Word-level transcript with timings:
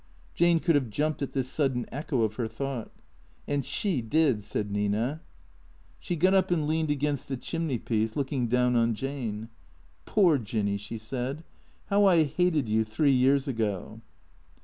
Jane 0.33 0.59
could 0.59 0.73
have 0.73 0.89
jumped 0.89 1.21
at 1.21 1.33
this 1.33 1.47
sudden 1.47 1.85
echo 1.91 2.23
of 2.23 2.33
her 2.33 2.47
thought. 2.47 2.91
"And 3.47 3.63
she 3.63 4.01
did," 4.01 4.43
said 4.43 4.71
Nina. 4.71 5.21
She 5.99 6.15
got 6.15 6.33
up 6.33 6.49
and 6.49 6.65
leaned 6.65 6.89
against 6.89 7.27
the 7.27 7.37
chimney 7.37 7.77
piece, 7.77 8.15
looking 8.15 8.47
down 8.47 8.75
on 8.75 8.95
Jane." 8.95 9.49
Poor 10.05 10.39
Jinny," 10.39 10.77
she 10.77 10.97
said." 10.97 11.43
How 11.91 12.05
I 12.05 12.23
hated 12.23 12.67
you 12.67 12.83
three 12.83 13.11
years 13.13 13.47
ago." 13.47 14.01